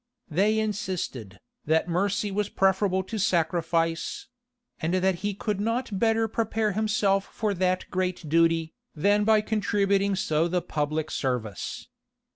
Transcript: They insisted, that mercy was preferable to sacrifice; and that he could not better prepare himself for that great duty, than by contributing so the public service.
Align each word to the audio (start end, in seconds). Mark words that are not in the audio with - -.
They 0.31 0.57
insisted, 0.57 1.39
that 1.67 1.87
mercy 1.87 2.31
was 2.31 2.49
preferable 2.49 3.03
to 3.03 3.19
sacrifice; 3.19 4.29
and 4.79 4.95
that 4.95 5.19
he 5.21 5.35
could 5.35 5.59
not 5.61 5.99
better 5.99 6.27
prepare 6.27 6.71
himself 6.71 7.25
for 7.31 7.53
that 7.53 7.85
great 7.91 8.27
duty, 8.27 8.73
than 8.95 9.25
by 9.25 9.41
contributing 9.41 10.15
so 10.15 10.47
the 10.47 10.63
public 10.63 11.11
service. 11.11 11.85